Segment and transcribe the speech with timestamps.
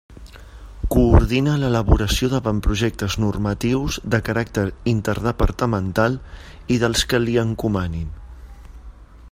[0.93, 4.63] Coordina l'elaboració d'avantprojectes normatius de caràcter
[4.95, 6.17] interdepartamental
[6.77, 8.09] i dels que li encomanin.